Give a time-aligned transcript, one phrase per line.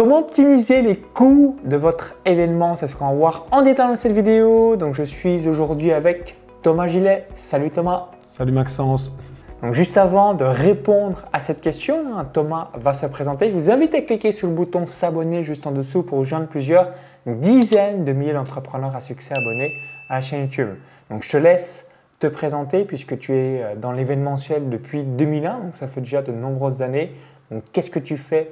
[0.00, 2.74] Comment optimiser les coûts de votre événement?
[2.74, 4.76] C'est ce qu'on va voir en détail dans cette vidéo.
[4.76, 7.26] Donc je suis aujourd'hui avec Thomas Gillet.
[7.34, 8.06] Salut Thomas.
[8.26, 9.14] Salut Maxence.
[9.62, 13.50] Donc juste avant de répondre à cette question, hein, Thomas va se présenter.
[13.50, 16.94] Je vous invite à cliquer sur le bouton s'abonner juste en dessous pour rejoindre plusieurs
[17.26, 19.74] dizaines de milliers d'entrepreneurs à succès abonnés
[20.08, 20.70] à la chaîne YouTube.
[21.10, 21.90] Donc je te laisse
[22.20, 26.32] te présenter puisque tu es euh, dans l'événementiel depuis 2001, donc ça fait déjà de
[26.32, 27.12] nombreuses années.
[27.50, 28.50] Donc qu'est-ce que tu fais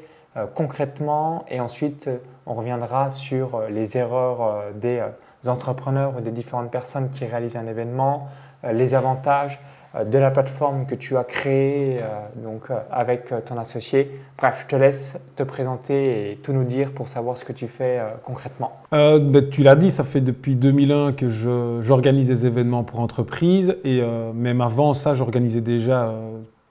[0.54, 5.02] concrètement et ensuite euh, on reviendra sur euh, les erreurs des
[5.46, 8.28] entrepreneurs ou des différentes personnes qui réalisent un événement,
[8.72, 9.60] les avantages
[10.04, 12.00] de la plateforme que tu as créée
[12.36, 14.10] donc, avec ton associé.
[14.36, 17.68] Bref, je te laisse te présenter et tout nous dire pour savoir ce que tu
[17.68, 18.72] fais concrètement.
[18.90, 24.02] Ben, tu l'as dit, ça fait depuis 2001 que j'organise des événements pour entreprises et
[24.34, 26.12] même avant ça, j'organisais déjà,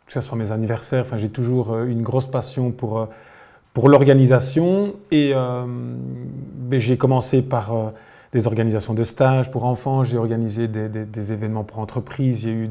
[0.05, 3.07] que ce soit mes anniversaires, j'ai toujours une grosse passion pour
[3.77, 4.95] pour l'organisation.
[5.11, 5.63] Et euh,
[6.71, 7.89] j'ai commencé par euh,
[8.33, 12.67] des organisations de stages pour enfants, j'ai organisé des, événements pour entreprises, j'ai eu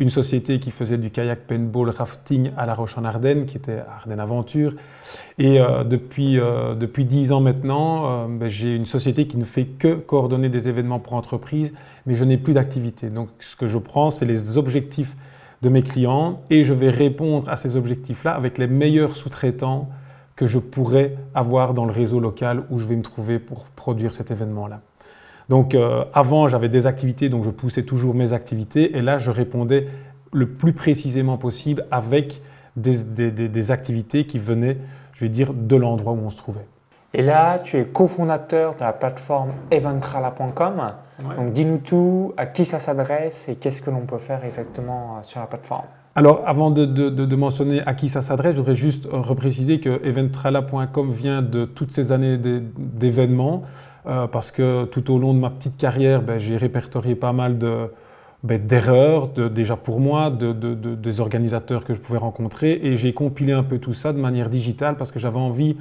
[0.00, 3.84] une société qui faisait du kayak paintball rafting à La Roche en Ardennes, qui était
[3.88, 4.74] Ardennes Aventure.
[5.38, 9.94] Et euh, depuis, depuis 10 ans maintenant, ben, j'ai une société qui ne fait que
[9.94, 11.72] coordonner des événements pour entreprises,
[12.04, 13.10] mais je n'ai plus d'activité.
[13.10, 15.16] Donc ce que je prends, c'est les objectifs
[15.62, 19.88] de mes clients et je vais répondre à ces objectifs-là avec les meilleurs sous-traitants
[20.42, 24.12] que je pourrais avoir dans le réseau local où je vais me trouver pour produire
[24.12, 24.80] cet événement-là.
[25.48, 29.30] Donc euh, avant, j'avais des activités, donc je poussais toujours mes activités, et là, je
[29.30, 29.86] répondais
[30.32, 32.42] le plus précisément possible avec
[32.74, 34.78] des, activités qui venaient,
[35.12, 36.66] je vais dire, de l'endroit où on se trouvait.
[37.14, 40.92] Et là, tu es cofondateur de la plateforme eventrala.com.
[41.36, 45.22] Donc dis-nous tout, à qui ça s'adresse et qu'est-ce que l'on peut faire exactement euh,
[45.22, 45.84] sur la plateforme?
[46.14, 51.40] Alors, avant de, mentionner à qui ça s'adresse, je voudrais juste repréciser que eventrala.com vient
[51.40, 53.62] de toutes ces années d'événements,
[54.06, 57.56] euh, parce que tout au long de ma petite carrière, ben, j'ai répertorié pas mal
[58.42, 63.62] ben, d'erreurs, déjà pour moi, des organisateurs que je pouvais rencontrer, et j'ai compilé un
[63.62, 65.78] peu tout ça de manière digitale, parce que j'avais envie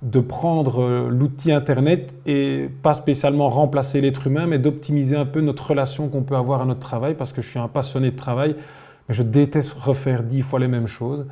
[0.00, 5.40] de prendre euh, l'outil Internet et pas spécialement remplacer l'être humain, mais d'optimiser un peu
[5.40, 8.16] notre relation qu'on peut avoir à notre travail, parce que je suis un passionné de
[8.16, 8.56] travail
[9.08, 11.26] je déteste refaire dix fois les mêmes choses.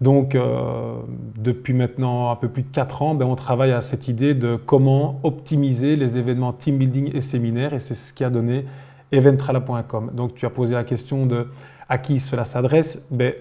[0.00, 0.96] Donc, euh,
[1.38, 4.56] depuis maintenant un peu plus de quatre ans, ben, on travaille à cette idée de
[4.56, 8.66] comment optimiser les événements team building et séminaires, et c'est ce qui a donné
[9.10, 10.10] eventrala.com.
[10.12, 11.48] Donc, tu as posé la question de
[11.88, 13.06] à qui cela s'adresse.
[13.10, 13.32] Ben,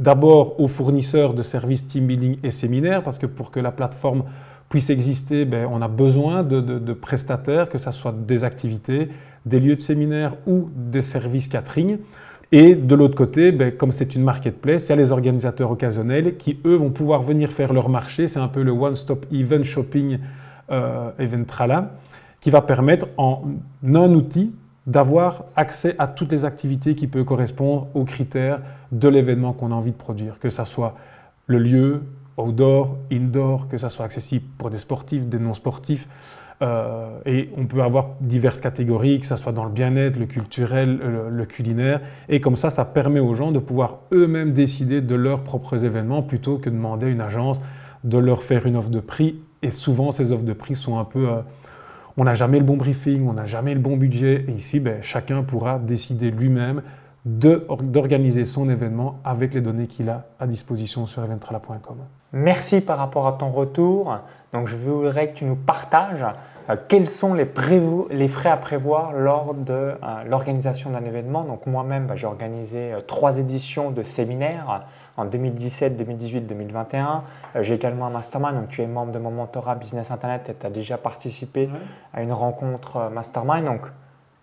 [0.00, 4.24] D'abord aux fournisseurs de services team building et séminaires, parce que pour que la plateforme
[4.68, 9.08] puisse exister, ben, on a besoin de, prestataires, que ce soit des activités,
[9.44, 11.98] des lieux de séminaire ou des services catering.
[12.50, 16.36] Et de l'autre côté, ben, comme c'est une marketplace, il y a les organisateurs occasionnels
[16.36, 18.26] qui, eux, vont pouvoir venir faire leur marché.
[18.26, 20.18] C'est un peu le one-stop event shopping
[20.70, 21.92] euh, Eventrala,
[22.40, 23.42] qui va permettre en
[23.84, 24.54] un outil
[24.86, 28.60] d'avoir accès à toutes les activités qui peuvent correspondre aux critères
[28.90, 30.94] de l'événement qu'on a envie de produire, que ce soit
[31.46, 32.02] le lieu,
[32.38, 36.08] outdoor, indoor, que ça soit accessible pour des sportifs, des non-sportifs,
[36.60, 40.98] euh, et on peut avoir diverses catégories, que ce soit dans le bien-être, le culturel,
[41.30, 42.00] le, culinaire.
[42.28, 46.22] Et comme ça, ça permet aux gens de pouvoir eux-mêmes décider de leurs propres événements
[46.22, 47.60] plutôt que de demander à une agence
[48.04, 49.40] de leur faire une offre de prix.
[49.62, 51.28] Et souvent, ces offres de prix sont un peu...
[51.28, 51.40] Euh,
[52.16, 54.44] on n'a jamais le bon briefing, on n'a jamais le bon budget.
[54.48, 56.82] Et ici, ben, chacun pourra décider lui-même
[57.28, 61.98] d'organiser son événement avec les données qu'il a à disposition sur eventrala.com.
[62.32, 64.18] Merci par rapport à ton retour.
[64.52, 66.24] Donc, je voudrais que tu nous partages
[66.68, 67.48] euh, quels sont les,
[68.10, 69.94] les, frais à prévoir lors de euh,
[70.26, 71.44] l'organisation d'un événement.
[71.44, 74.84] Donc, moi-même, bah, j'ai organisé euh, trois éditions de séminaires
[75.16, 77.24] en 2017, 2018, 2021.
[77.60, 78.54] j'ai également un mastermind.
[78.54, 81.70] Donc, tu es membre de mon mentorat Business Internet et tu as déjà participé
[82.12, 83.64] à une rencontre mastermind.
[83.64, 83.82] Donc,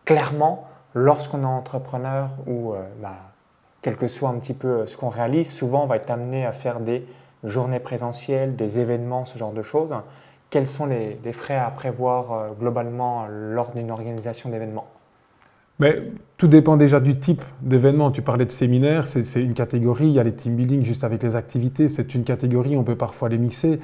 [0.05, 3.17] clairement, lorsqu'on est entrepreneur ou euh, bah,
[3.83, 6.45] quel que soit un petit peu euh, ce qu'on réalise, souvent on va être amené
[6.45, 7.05] à faire des
[7.43, 9.93] journées présentielles, des événements, ce genre de choses.
[10.49, 14.87] Quels sont les, frais à prévoir euh, globalement lors d'une organisation d'événements?
[15.77, 16.03] Mais
[16.37, 18.09] tout dépend déjà du type d'événement.
[18.09, 20.07] Tu parlais de séminaire, c'est une catégorie.
[20.07, 21.89] Il y a les team building juste avec les activités.
[21.89, 23.81] C'est une catégorie, on peut parfois les mixer.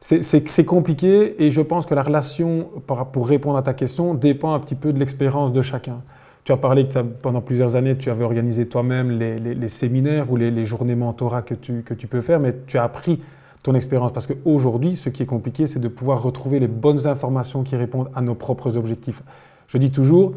[0.00, 2.68] C'est compliqué et je pense que la relation,
[3.12, 6.00] pour répondre à ta question, dépend un petit peu de l'expérience de chacun.
[6.48, 10.64] Tu as parlé que pendant plusieurs années, tu avais organisé toi-même les, séminaires ou les,
[10.64, 13.20] journées mentorat que tu, que tu peux faire, mais tu as appris
[13.62, 14.14] ton expérience.
[14.14, 18.08] Parce qu'aujourd'hui, ce qui est compliqué, c'est de pouvoir retrouver les bonnes informations qui répondent
[18.14, 19.22] à nos propres objectifs.
[19.66, 20.32] Je dis toujours,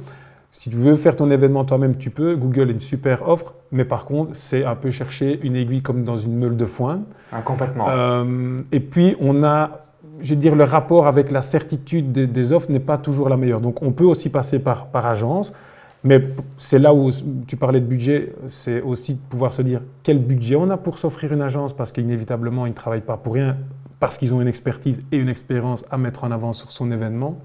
[0.52, 2.36] si tu veux faire ton événement toi-même, tu peux.
[2.36, 6.04] Google est une super offre, mais par contre, c'est un peu chercher une aiguille comme
[6.04, 7.04] dans une meule de foin.
[7.32, 7.86] Ah, complètement.
[7.88, 9.86] Euh, et puis, on a
[10.20, 13.62] je veux dire, le rapport avec la certitude des, offres n'est pas toujours la meilleure.
[13.62, 15.54] Donc, on peut aussi passer par, par agence.
[16.04, 16.22] Mais
[16.58, 17.12] c'est là où
[17.48, 20.98] tu parlais de budget, c'est aussi de pouvoir se dire quel budget on a pour
[20.98, 23.58] s'offrir une agence, parce qu'inévitablement, ils ne travaillent pas pour rien,
[24.00, 27.40] parce qu'ils ont une expertise et une expérience à mettre en avant sur son événement.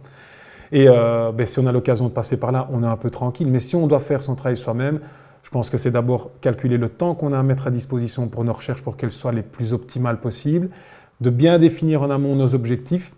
[0.73, 3.11] Et euh, ben, si on a l'occasion de passer par là, on est un peu
[3.11, 3.47] tranquille.
[3.47, 5.01] Mais si on doit faire son travail soi-même,
[5.43, 8.43] je pense que c'est d'abord calculer le temps qu'on a à mettre à disposition pour
[8.43, 10.71] nos recherches pour qu'elles soient les plus optimales possibles,
[11.21, 13.13] de bien définir en amont nos objectifs.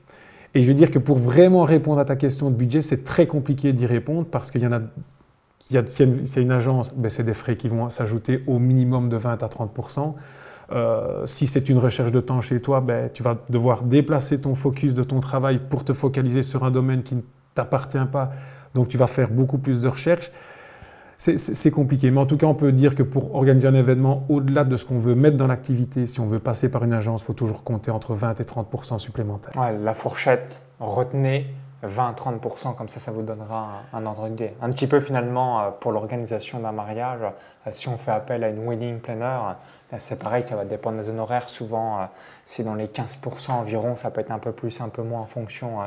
[0.54, 3.26] Et je veux dire que pour vraiment répondre à ta question de budget, c'est très
[3.26, 4.80] compliqué d'y répondre parce qu'il y en a
[5.68, 9.16] s'il y a une agence, ben c'est des frais qui vont s'ajouter au minimum de
[9.16, 10.14] 20 à 30%
[10.70, 14.54] euh, si c'est une recherche de temps chez toi, ben, tu vas devoir déplacer ton
[14.54, 17.22] focus de ton travail pour te focaliser sur un domaine qui ne
[17.54, 18.32] t'appartient pas.
[18.74, 20.30] Donc tu vas faire beaucoup plus de recherches.
[21.16, 24.62] C'est compliqué, mais en tout cas, on peut dire que pour organiser un événement, au-delà
[24.62, 27.24] de ce qu'on veut mettre dans l'activité, si on veut passer par une agence, il
[27.24, 29.52] faut toujours compter entre 20 et 30% supplémentaires.
[29.82, 31.46] la fourchette, retenez
[31.84, 34.54] 20-30%, comme ça, ça vous donnera un, ordre d'idée.
[34.60, 38.48] Un petit peu finalement euh, pour l'organisation d'un mariage, euh, si on fait appel à
[38.48, 39.38] une wedding planner,
[39.92, 41.48] euh, c'est pareil, ça va dépendre des honoraires.
[41.48, 42.08] Souvent,
[42.44, 45.26] c'est dans les 15% environ, ça peut être un peu plus, un peu moins en
[45.26, 45.78] fonction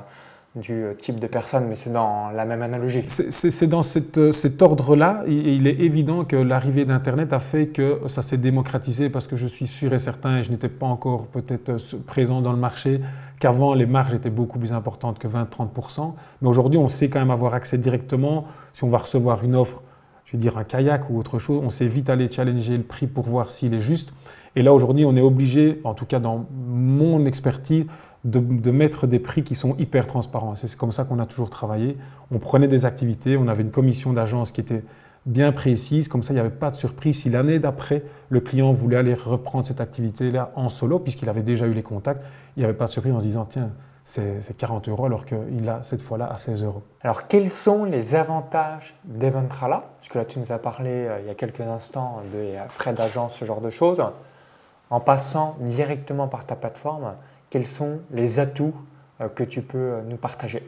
[0.55, 3.03] du type de personne, mais c'est dans la même analogie.
[3.07, 8.21] C'est dans cette, cet ordre-là, il est évident que l'arrivée d'Internet a fait que ça
[8.21, 11.77] s'est démocratisé parce que je suis sûr et certain, et je n'étais pas encore peut-être
[12.05, 12.99] présent dans le marché,
[13.39, 16.13] qu'avant les marges étaient beaucoup plus importantes que 20-30%.
[16.41, 18.43] Mais aujourd'hui, on sait quand même avoir accès directement.
[18.73, 19.81] Si on va recevoir une offre,
[20.25, 23.07] je vais dire un kayak ou autre chose, on sait vite aller challenger le prix
[23.07, 24.13] pour voir s'il est juste.
[24.55, 27.85] Et là, aujourd'hui, on est obligé, en tout cas dans mon expertise,
[28.23, 30.55] de, mettre des prix qui sont hyper transparents.
[30.55, 31.97] C'est comme ça qu'on a toujours travaillé.
[32.31, 34.83] On prenait des activités, on avait une commission d'agence qui était
[35.25, 38.71] bien précise, comme ça il n'y avait pas de surprise si l'année d'après le client
[38.71, 42.23] voulait aller reprendre cette activité-là en solo, puisqu'il avait déjà eu les contacts,
[42.55, 43.69] il n'y avait pas de surprise en se disant tiens,
[44.03, 46.81] c'est 40 euros alors qu'il a cette fois-là à 16 euros.
[47.01, 49.83] Alors quels sont les avantages d'Eventrala?
[49.97, 52.93] Parce que là tu nous as parlé euh, il y a quelques instants des frais
[52.93, 54.03] d'agence, ce genre de choses.
[54.89, 57.13] En passant directement par ta plateforme,
[57.51, 58.73] quels sont les atouts
[59.19, 60.63] euh, que tu peux euh, nous partager?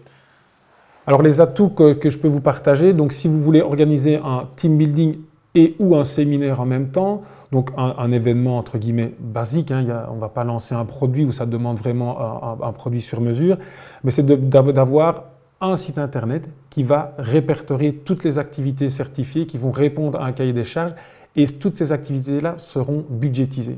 [1.07, 4.77] Alors les atouts que, je peux vous partager, donc si vous voulez organiser un team
[4.77, 5.17] building
[5.55, 10.15] et ou un séminaire en même temps, donc un, événement entre guillemets basique, hein, on
[10.15, 13.57] ne va pas lancer un produit où ça demande vraiment un, produit sur mesure,
[14.03, 15.25] mais c'est d'avoir
[15.61, 20.31] un site internet qui va répertorier toutes les activités certifiées qui vont répondre à un
[20.31, 20.95] cahier des charges
[21.35, 23.77] et toutes ces activités-là seront budgétisées.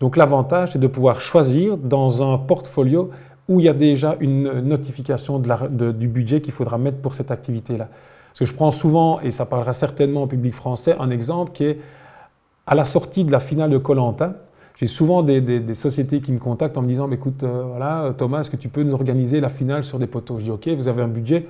[0.00, 3.10] Donc l'avantage, c'est de pouvoir choisir dans un portfolio
[3.48, 7.88] où il y a déjà une notification du budget qu'il faudra mettre pour cette activité-là.
[8.28, 11.64] Parce que je prends souvent, et ça parlera certainement au public français, un exemple qui
[11.64, 11.78] est
[12.66, 14.34] à la sortie de la finale de Colanta.
[14.76, 18.50] J'ai souvent des, sociétés qui me contactent en me disant écoute, euh, voilà, Thomas, est-ce
[18.50, 20.38] que tu peux nous organiser la finale sur des poteaux?
[20.38, 21.48] Je dis ok, vous avez un budget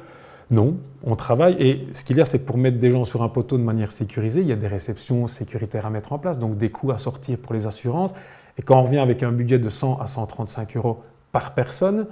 [0.51, 1.57] Non, on travaille.
[1.59, 3.63] Et ce qu'il y a, c'est que pour mettre des gens sur un poteau de
[3.63, 6.91] manière sécurisée, il y a des réceptions sécuritaires à mettre en place, donc des coûts
[6.91, 8.15] à sortir pour les assurances.
[8.57, 11.03] Et quand on revient avec un budget de 100 à 135 euros
[11.33, 12.07] par personne,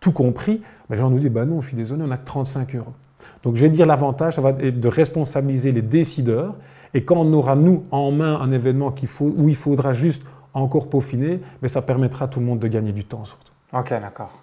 [0.00, 2.74] tout compris, les gens nous disent bah non, je suis désolé, on n'a que 35
[2.76, 2.92] euros.
[3.42, 6.54] Donc je vais dire l'avantage, ça va être de responsabiliser les décideurs.
[6.94, 10.24] Et quand on aura, nous, en main un événement où il faudra juste
[10.54, 13.52] encore peaufiner, mais ça permettra à tout le monde de gagner du temps surtout.
[13.72, 14.38] Ok, d'accord.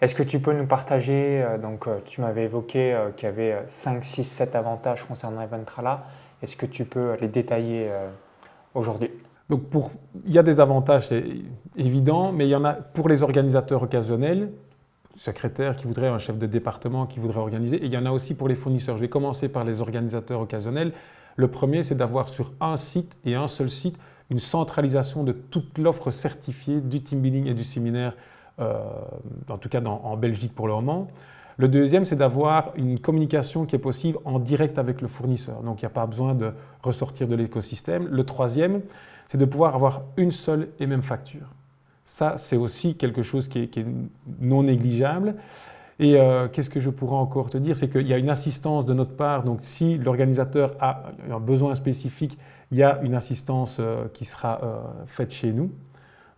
[0.00, 3.32] Est-ce que tu peux nous partager, euh, donc euh, tu m'avais évoqué euh, qu'il y
[3.32, 6.04] avait 5, 6, 7 avantages concernant Eventrala.
[6.42, 7.90] Est-ce que tu peux les détailler
[8.74, 9.10] aujourd'hui?
[9.50, 9.90] Donc pour,
[10.24, 11.22] il y a des avantages, c'est
[11.76, 14.50] évident, mais il y en a pour les organisateurs occasionnels,
[15.16, 18.10] secrétaires qui voudraient, un chef de département qui voudrait organiser, et il y en a
[18.10, 18.96] aussi pour les fournisseurs.
[18.96, 20.92] Je vais commencer par les organisateurs occasionnels.
[21.36, 23.98] Le premier, c'est d'avoir sur un site et un seul site
[24.30, 28.14] une centralisation de toute l'offre certifiée du team building et du séminaire,
[28.58, 31.08] en tout cas en Belgique pour le moment.
[31.60, 35.62] Le deuxième, c'est d'avoir une communication qui est possible en direct avec le fournisseur.
[35.62, 36.52] Donc il n'y a pas besoin de
[36.82, 38.08] ressortir de l'écosystème.
[38.10, 38.80] Le troisième,
[39.26, 41.46] c'est de pouvoir avoir une seule et même facture.
[42.06, 43.84] Ça, c'est aussi quelque chose qui est,
[44.40, 45.34] non négligeable.
[45.98, 47.76] Et euh, qu'est-ce que je pourrais encore te dire?
[47.76, 49.44] C'est qu'il y a une assistance de notre part.
[49.44, 52.38] Donc, si l'organisateur a un besoin spécifique,
[52.72, 55.70] il y a une assistance euh, qui sera euh, faite chez nous.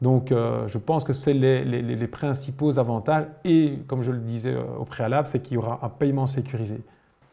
[0.02, 3.26] Donc, je pense que c'est les, les, principaux avantages.
[3.44, 6.80] Et, comme je le disais au préalable, c'est qu'il y aura un paiement sécurisé.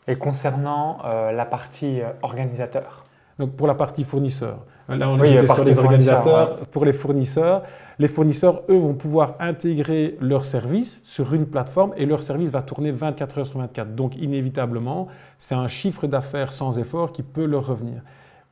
[0.08, 3.06] Et concernant la partie organisateur
[3.40, 4.60] donc pour la partie fournisseur,
[4.90, 6.58] là on est sur les organisateurs.
[6.72, 7.64] Pour les fournisseurs,
[7.98, 12.62] les fournisseurs, eux, vont pouvoir intégrer leurs services sur une plateforme et leur service va
[12.62, 13.96] tourner 24 heures sur 24.
[13.96, 15.08] Donc inévitablement,
[15.38, 18.02] c'est un chiffre d'affaires sans effort qui peut leur revenir.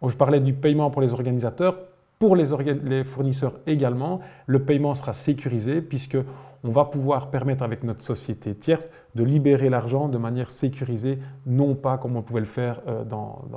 [0.02, 1.76] je parlais du paiement pour les organisateurs.
[2.20, 6.18] Pour les, fournisseurs également, le paiement sera sécurisé puisque
[6.64, 11.76] on va pouvoir permettre avec notre société tierce de libérer l'argent de manière sécurisée, non
[11.76, 13.04] pas comme on pouvait le faire euh,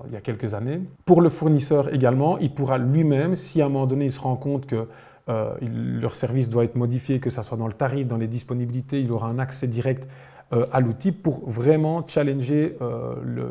[0.09, 0.83] il y a quelques années.
[1.07, 4.37] Pour le fournisseur également, il pourra lui-même, si à un moment donné il se rend
[4.37, 4.87] compte que
[5.31, 9.01] euh, leur service doit être modifié, que ce soit dans le tarif, dans les disponibilités,
[9.01, 10.07] il aura un accès direct
[10.53, 12.77] euh, à l'outil pour vraiment challenger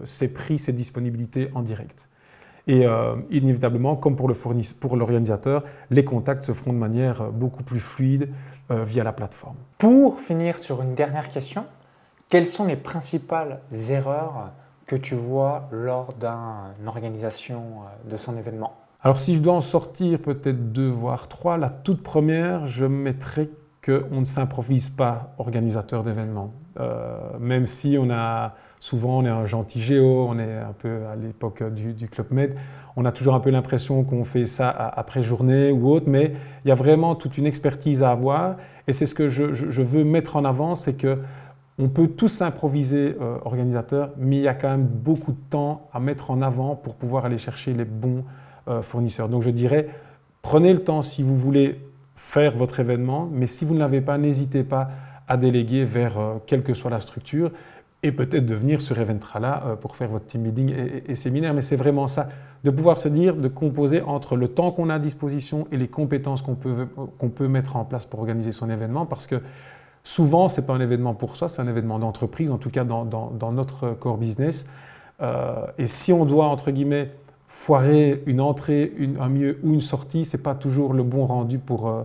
[0.04, 2.09] ses prix, ses disponibilités en direct.
[2.70, 4.36] Et euh, inévitablement, comme pour, le
[4.80, 8.30] pour l'organisateur, les contacts se feront de manière euh, beaucoup plus fluide
[8.70, 9.56] euh, via la plateforme.
[9.80, 11.66] Pour finir sur une dernière question,
[12.30, 14.52] quelles sont les principales erreurs
[14.86, 17.64] que tu vois lors d'une organisation
[18.08, 18.76] de son événement?
[19.02, 23.50] Alors si je dois en sortir peut-être deux voire trois, la toute première, je mettrais
[23.90, 26.54] qu'on ne s'improvise pas organisateur d'événements.
[27.40, 31.16] même si on a Souvent, on est un gentil géo, on est un peu à
[31.18, 32.56] l'époque du, Club Med.
[32.96, 36.32] On a toujours un peu l'impression qu'on fait ça après journée ou autre, mais
[36.64, 38.56] il y a vraiment toute une expertise à avoir.
[38.88, 41.20] Et c'est ce que je, veux mettre en avant, c'est que
[41.78, 45.88] on peut tous s'improviser euh, organisateur, mais il y a quand même beaucoup de temps
[45.94, 48.26] à mettre en avant pour pouvoir aller chercher les bons
[48.68, 49.30] euh, fournisseurs.
[49.30, 49.88] Donc je dirais,
[50.42, 51.80] prenez le temps si vous voulez
[52.20, 54.90] faire votre événement, mais si vous ne l'avez pas, n'hésitez pas
[55.28, 57.50] à déléguer vers euh, quelle que soit la structure
[58.04, 61.54] et peut-être de venir sur Eventrala euh, pour faire votre team building et, séminaire.
[61.54, 62.28] Mais c'est vraiment ça,
[62.66, 65.88] de pouvoir se dire, de composer entre le temps qu'on a à disposition et les
[65.88, 69.42] compétences qu'on peut, qu'on peut mettre en place pour organiser son événement, parce que
[70.04, 72.84] souvent, ce n'est pas un événement pour soi, c'est un événement d'entreprise, en tout cas
[72.84, 74.68] dans, dans, notre core business.
[75.22, 77.12] Euh, et si on doit, entre guillemets,
[77.50, 81.26] foirer une entrée, une, un mieux ou une sortie, ce n'est pas toujours le bon
[81.26, 81.90] rendu pour...
[81.90, 82.04] Euh,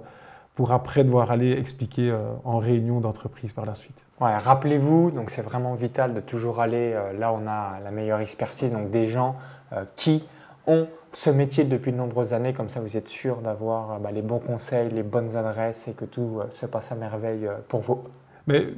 [0.55, 4.05] pour après devoir aller expliquer euh, en réunion d'entreprise par la suite.
[4.21, 7.91] Ouais, rappelez-vous, donc c'est vraiment vital de toujours aller euh, là où on a la
[7.91, 9.35] meilleure expertise, donc des gens
[9.73, 10.25] euh, qui
[10.67, 14.23] ont ce métier depuis de nombreuses années, comme ça vous êtes sûr d'avoir bah, les
[14.23, 18.05] bons conseils, les bonnes adresses et que tout se passe à merveille pour vous.
[18.47, 18.69] Mais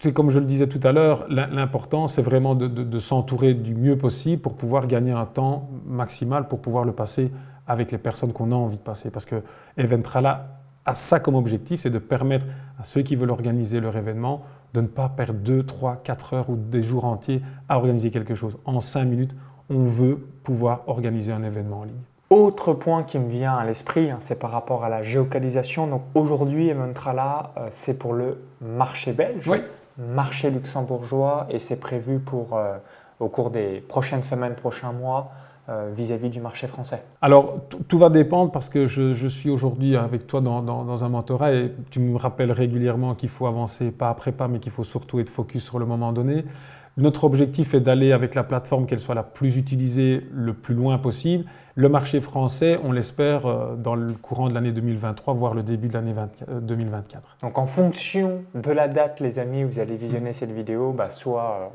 [0.00, 3.74] c'est comme je le disais tout à l'heure, l'important c'est vraiment de, de s'entourer du
[3.74, 7.30] mieux possible pour pouvoir gagner un temps maximal pour pouvoir le passer
[7.66, 9.10] avec les personnes qu'on a envie de passer.
[9.10, 9.42] Parce que
[9.76, 12.46] Eventrala a ça comme objectif, c'est de permettre
[12.78, 14.42] à ceux qui veulent organiser leur événement
[14.74, 18.34] de ne pas perdre 2, 3, 4 heures ou des jours entiers à organiser quelque
[18.34, 18.56] chose.
[18.64, 19.36] En 5 minutes,
[19.68, 22.02] on veut pouvoir organiser un événement en ligne.
[22.30, 25.88] Autre point qui me vient à l'esprit, hein, c'est par rapport à la géocalisation.
[25.88, 29.50] Donc aujourd'hui, Eventrala, euh, c'est pour le marché belge,
[30.00, 32.76] marché luxembourgeois, et c'est prévu pour, euh,
[33.18, 35.30] au cours des prochaines semaines, prochains mois,
[35.68, 40.26] euh, vis-à-vis du marché français Alors, tout va dépendre parce que je, suis aujourd'hui avec
[40.26, 44.48] toi dans, un mentorat et tu me rappelles régulièrement qu'il faut avancer pas après pas,
[44.48, 46.44] mais qu'il faut surtout être focus sur le moment donné.
[47.00, 50.98] Notre objectif est d'aller avec la plateforme qu'elle soit la plus utilisée le plus loin
[50.98, 51.46] possible.
[51.74, 55.88] Le marché français, on l'espère euh, dans le courant de l'année 2023, voire le début
[55.88, 56.14] de l'année
[56.48, 57.16] 2024.
[57.16, 61.10] Euh, Donc en fonction de la date, les amis, vous allez visionner cette vidéo, bah,
[61.10, 61.72] soit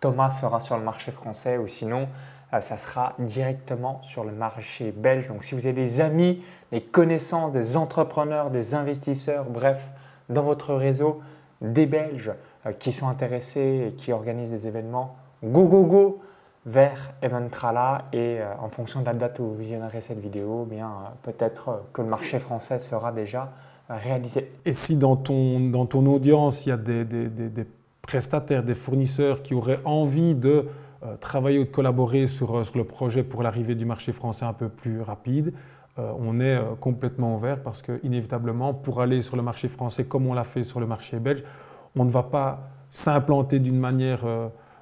[0.00, 2.08] Thomas sera sur le marché français ou sinon
[2.52, 5.28] euh, ça sera directement sur le marché belge.
[5.28, 9.90] Donc si vous avez des amis, des connaissances, des entrepreneurs, des investisseurs, bref,
[10.28, 11.20] dans votre réseau,
[11.60, 12.34] des Belges euh,
[12.72, 16.20] qui sont intéressés et qui organisent des événements, go go go
[16.64, 20.90] vers Eventrala et euh, en fonction de la date où vous visionnerez cette vidéo, bien
[21.22, 23.52] peut-être que le marché français sera déjà
[23.88, 24.52] réalisé.
[24.64, 27.66] Et si dans ton, dans ton audience, il y a des, des, des
[28.02, 30.66] prestataires, des fournisseurs qui auraient envie de
[31.04, 34.54] euh, travailler ou de collaborer euh, sur, le projet pour l'arrivée du marché français un
[34.54, 35.52] peu plus rapide,
[35.98, 40.26] euh, on est complètement ouvert parce que inévitablement, pour aller sur le marché français comme
[40.26, 41.44] on l'a fait sur le marché belge,
[41.96, 42.60] on ne va pas
[42.90, 44.24] s'implanter d'une manière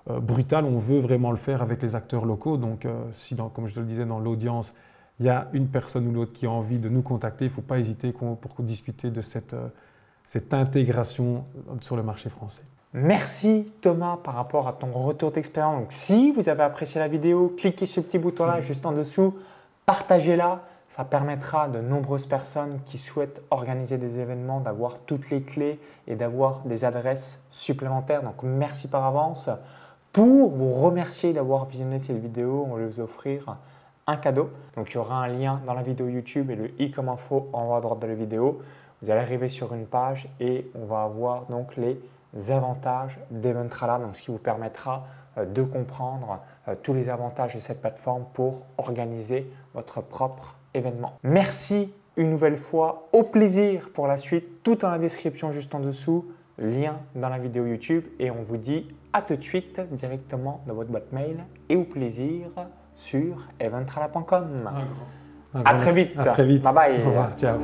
[0.06, 2.56] brutale, on veut vraiment le faire avec les acteurs locaux.
[2.56, 4.74] Donc si, comme je te le disais, dans l'audience,
[5.20, 7.54] il y a une personne ou l'autre qui a envie de nous contacter, il ne
[7.54, 9.56] faut pas hésiter pour discuter de cette,
[10.24, 11.44] cette intégration
[11.80, 12.62] sur le marché français.
[12.92, 15.80] Merci Thomas par rapport à ton retour d'expérience.
[15.80, 19.34] Donc, si vous avez apprécié la vidéo, cliquez sur ce petit bouton-là juste en dessous,
[19.84, 20.62] partagez-la.
[20.96, 26.14] Ça permettra de nombreuses personnes qui souhaitent organiser des événements d'avoir toutes les clés et
[26.14, 28.22] d'avoir des adresses supplémentaires.
[28.22, 29.50] Donc merci par avance.
[30.12, 33.56] Pour vous remercier d'avoir visionné cette vidéo, on va vous offrir
[34.06, 34.50] un cadeau.
[34.76, 37.48] Donc il y aura un lien dans la vidéo YouTube et le i comme info
[37.52, 38.62] en haut à droite de la vidéo.
[39.02, 41.98] Vous allez arriver sur une page et on va avoir donc les
[42.52, 45.08] avantages d'Eventrala, donc ce qui vous permettra
[45.38, 51.18] euh, de comprendre euh, tous les avantages de cette plateforme pour organiser votre propre événement.
[51.22, 55.80] Merci une nouvelle fois, au plaisir pour la suite, tout dans la description juste en
[55.80, 56.26] dessous,
[56.58, 60.74] lien dans la vidéo YouTube et on vous dit à tout de suite directement dans
[60.74, 61.38] votre boîte mail
[61.68, 62.46] et au plaisir
[62.94, 64.70] sur eventrala.com.
[65.64, 66.18] À très vite.
[66.18, 66.62] À très vite.
[66.62, 67.02] Bye bye.
[67.02, 67.36] Au revoir.
[67.36, 67.58] Ciao.